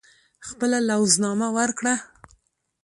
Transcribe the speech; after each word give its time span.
خپله 0.47 0.77
لوز 0.89 1.11
نامه 1.23 1.47
ورکړه. 1.57 1.95